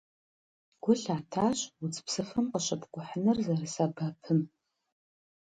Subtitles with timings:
[0.83, 4.39] Гу лъатащ удз псыфым къыщыпкӀухьыныр зэрысэбэпым.